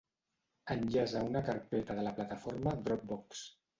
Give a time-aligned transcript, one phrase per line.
[0.75, 3.45] Enllaç a una carpeta de la plataforma Dropbox.